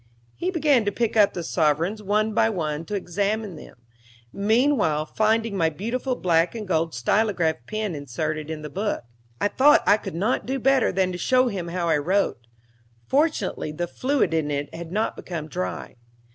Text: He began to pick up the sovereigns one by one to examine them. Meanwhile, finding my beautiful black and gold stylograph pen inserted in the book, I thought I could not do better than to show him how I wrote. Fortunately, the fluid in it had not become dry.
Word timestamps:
He 0.35 0.49
began 0.49 0.83
to 0.85 0.91
pick 0.91 1.15
up 1.15 1.33
the 1.35 1.43
sovereigns 1.43 2.01
one 2.01 2.33
by 2.33 2.49
one 2.49 2.85
to 2.85 2.95
examine 2.95 3.55
them. 3.55 3.75
Meanwhile, 4.33 5.05
finding 5.05 5.55
my 5.55 5.69
beautiful 5.69 6.15
black 6.15 6.55
and 6.55 6.67
gold 6.67 6.95
stylograph 6.95 7.57
pen 7.67 7.93
inserted 7.93 8.49
in 8.49 8.63
the 8.63 8.69
book, 8.71 9.03
I 9.39 9.47
thought 9.47 9.83
I 9.85 9.97
could 9.97 10.15
not 10.15 10.47
do 10.47 10.57
better 10.57 10.91
than 10.91 11.11
to 11.11 11.19
show 11.19 11.49
him 11.49 11.67
how 11.67 11.87
I 11.87 11.99
wrote. 11.99 12.47
Fortunately, 13.05 13.71
the 13.71 13.85
fluid 13.87 14.33
in 14.33 14.49
it 14.49 14.73
had 14.73 14.91
not 14.91 15.15
become 15.15 15.47
dry. 15.47 15.97